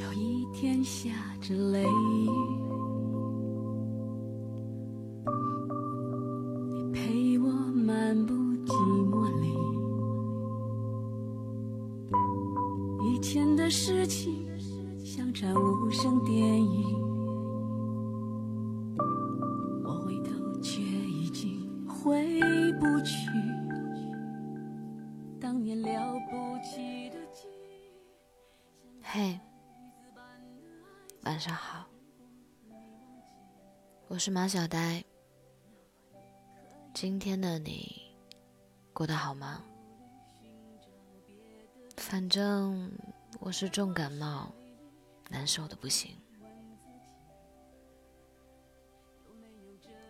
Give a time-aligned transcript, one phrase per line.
[0.00, 1.10] 有一天下
[1.42, 1.86] 着雷雨，
[6.70, 8.32] 你陪我漫步
[8.64, 8.72] 寂
[9.10, 9.46] 寞里，
[13.12, 14.48] 以前的事情
[15.04, 16.96] 像场无声电影，
[31.40, 31.86] 晚上好，
[34.08, 35.02] 我是马小呆。
[36.92, 38.14] 今天的你
[38.92, 39.64] 过得好吗？
[41.96, 42.92] 反正
[43.38, 44.52] 我是重感冒，
[45.30, 46.14] 难受的不行。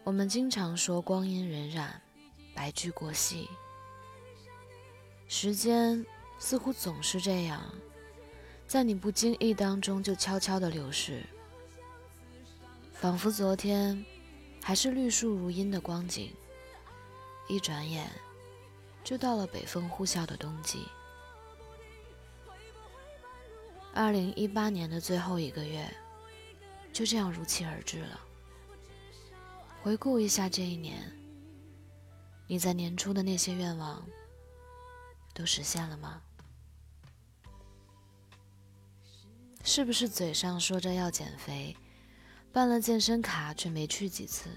[0.02, 1.88] 我们经常说光阴荏苒，
[2.56, 3.48] 白驹过隙，
[5.28, 6.04] 时间
[6.40, 7.62] 似乎总是这样。
[8.70, 11.26] 在你不经意当中就悄悄的流逝，
[12.92, 14.06] 仿佛昨天
[14.62, 16.32] 还是绿树如茵的光景，
[17.48, 18.08] 一转眼
[19.02, 20.86] 就到了北风呼啸的冬季。
[23.92, 25.92] 二零一八年的最后一个月，
[26.92, 28.20] 就这样如期而至了。
[29.82, 31.12] 回顾一下这一年，
[32.46, 34.06] 你在年初的那些愿望，
[35.34, 36.22] 都实现了吗？
[39.62, 41.76] 是不是嘴上说着要减肥，
[42.52, 44.50] 办了健身卡却没去几次？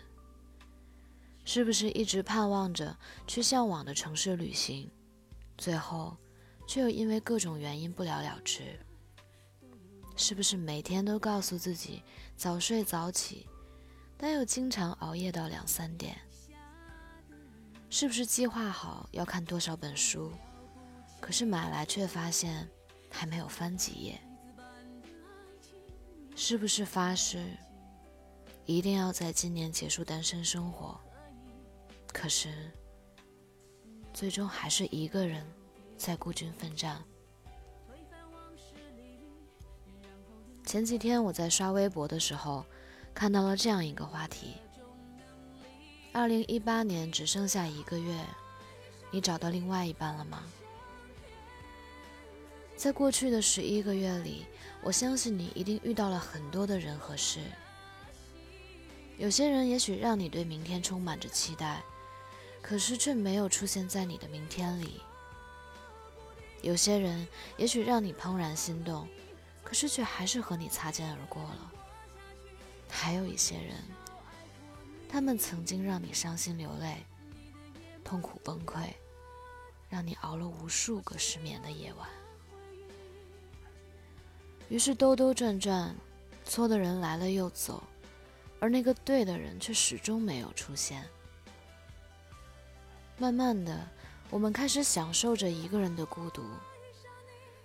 [1.46, 4.90] 是不是一直盼望着去向往的城市旅行，
[5.58, 6.16] 最后
[6.66, 8.80] 却又因为各种原因不了了之？
[10.16, 12.02] 是不是每天都告诉自己
[12.38, 13.48] 早睡早起，
[14.18, 16.18] 但又经常熬夜到两三点？
[17.90, 20.32] 是不是计划好要看多少本书，
[21.20, 22.68] 可是买来却发现
[23.12, 24.20] 还没有翻几页？
[26.36, 27.46] 是不是发誓
[28.66, 31.00] 一定要在今年结束单身生活？
[32.12, 32.72] 可是
[34.14, 35.46] 最终还是一个人
[35.98, 37.02] 在孤军奋战。
[40.66, 42.66] 前几天我在刷微博的时候，
[43.14, 44.56] 看到了这样一个话题：
[46.12, 48.20] 二零一八年只剩下一个月，
[49.12, 50.44] 你找到另外一半了吗？
[52.76, 54.46] 在过去的十一个月里，
[54.82, 57.40] 我相信你一定遇到了很多的人和事。
[59.18, 61.82] 有些人也许让你对明天充满着期待，
[62.62, 65.02] 可是却没有出现在你的明天里。
[66.62, 69.08] 有些人也许让你怦然心动，
[69.64, 71.72] 可是却还是和你擦肩而过了。
[72.90, 73.76] 还有一些人，
[75.08, 77.04] 他们曾经让你伤心流泪、
[78.04, 78.90] 痛苦崩溃，
[79.90, 82.10] 让你熬了无数个失眠的夜晚。
[84.70, 85.96] 于是兜兜转转，
[86.44, 87.84] 错的人来了又走，
[88.60, 91.04] 而那个对的人却始终没有出现。
[93.18, 93.88] 慢慢的，
[94.32, 96.42] 我们开始享受着一个人的孤独，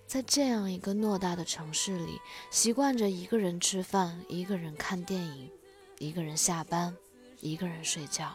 [0.06, 2.20] 在这样一个偌大的城市里，
[2.50, 5.50] 习惯着一个人吃饭，一个人看电影，
[5.98, 6.94] 一个人下班，
[7.40, 8.30] 一个人睡觉，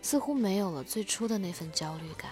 [0.00, 2.30] 似乎没有了最初的那份焦虑感。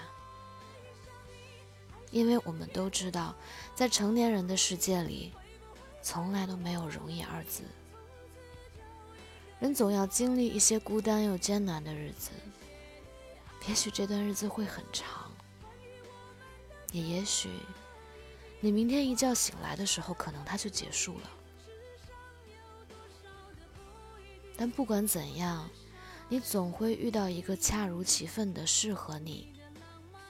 [2.13, 3.35] 因为我们都知道，
[3.75, 5.33] 在成年人的世界里，
[6.03, 7.63] 从来都没有容易二字。
[9.59, 12.31] 人总要经历一些孤单又艰难的日子，
[13.67, 15.33] 也许这段日子会很长，
[16.93, 17.49] 也也许
[18.61, 21.31] 你明天一觉醒来的时候，可能它就结束了。
[24.55, 25.71] 但不管怎样，
[26.29, 29.53] 你总会遇到一个恰如其分的适合你，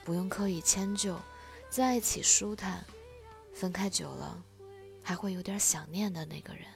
[0.04, 1.19] 不用刻意迁就。
[1.72, 2.84] 在一起舒坦，
[3.55, 4.44] 分开久了
[5.03, 6.66] 还会有点想念的那个人。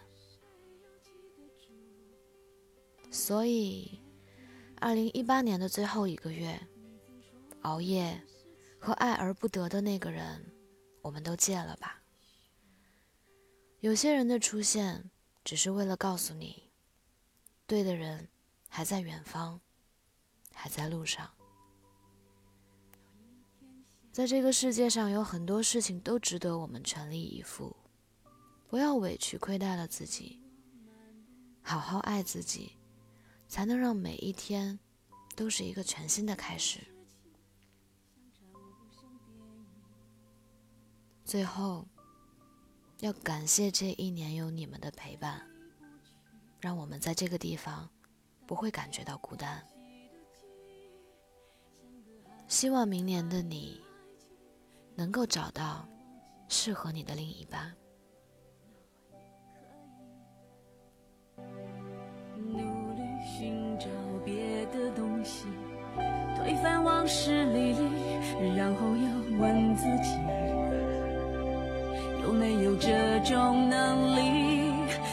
[3.10, 4.00] 所以，
[4.76, 6.58] 二零一八年的最后一个月，
[7.60, 8.18] 熬夜
[8.78, 10.50] 和爱而不得的那个人，
[11.02, 12.02] 我们都戒了吧。
[13.80, 15.10] 有些人的出现，
[15.44, 16.70] 只是为了告诉你，
[17.66, 18.30] 对的人
[18.66, 19.60] 还在远方，
[20.54, 21.35] 还在路上。
[24.16, 27.76] 在这个世界上，有很多事情都值得我们全力以赴。
[28.66, 30.40] 不要委屈亏待了自己，
[31.60, 32.72] 好好爱自己，
[33.46, 34.78] 才能让每一天
[35.34, 36.80] 都是一个全新的开始。
[41.22, 41.86] 最后，
[43.00, 45.46] 要感谢这一年有你们的陪伴，
[46.58, 47.86] 让我们在这个地方
[48.46, 49.62] 不会感觉到孤单。
[52.48, 53.84] 希望明年的你。
[54.96, 55.86] 能够找到
[56.48, 57.70] 适合你的另一半。
[62.36, 63.86] 努力寻找
[64.24, 65.46] 别的东西，
[66.34, 70.18] 推翻往事历历，然后又问自己，
[72.22, 74.72] 有没有这种能力？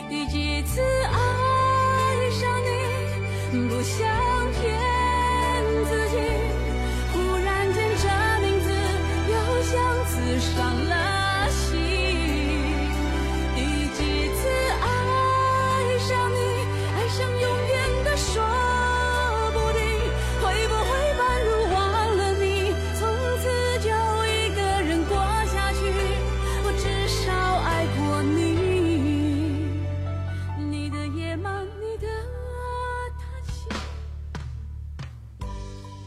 [0.10, 3.68] 第几次爱上你？
[3.68, 4.23] 不想。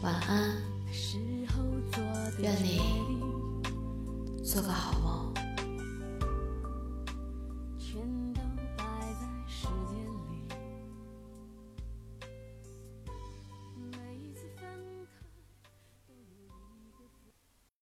[0.01, 0.55] 晚安，
[2.39, 2.79] 愿你
[4.41, 5.06] 做个好